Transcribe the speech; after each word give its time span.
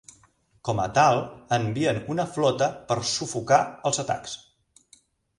Com 0.67 0.79
a 0.83 0.85
tal, 0.99 1.17
envien 1.57 1.99
una 2.13 2.25
flota 2.37 2.69
per 2.87 2.97
sufocar 3.11 3.59
els 3.91 4.01
atacs. 4.05 4.33